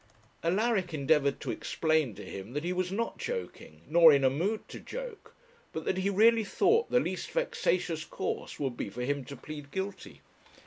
Alaric 0.43 0.95
endeavoured 0.95 1.39
to 1.41 1.51
explain 1.51 2.15
to 2.15 2.25
him 2.25 2.53
that 2.53 2.63
he 2.63 2.73
was 2.73 2.91
not 2.91 3.19
joking, 3.19 3.83
nor 3.87 4.11
in 4.11 4.23
a 4.23 4.31
mood 4.31 4.67
to 4.69 4.79
joke; 4.79 5.35
but 5.71 5.85
that 5.85 5.99
he 5.99 6.09
really 6.09 6.43
thought 6.43 6.89
the 6.89 6.99
least 6.99 7.29
vexatious 7.29 8.03
course 8.03 8.59
would 8.59 8.75
be 8.75 8.89
for 8.89 9.03
him 9.03 9.23
to 9.25 9.35
plead 9.35 9.69
guilty. 9.69 10.21